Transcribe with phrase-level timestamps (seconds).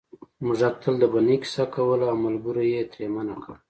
[0.45, 3.55] موږک تل د بنۍ کیسه کوله او ملګرو یې ترې منع کړ